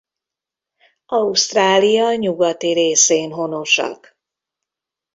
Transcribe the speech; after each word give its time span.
Ausztrália 1.05 2.13
nyugati 2.13 2.73
részén 2.73 3.31
honosak. 3.31 4.17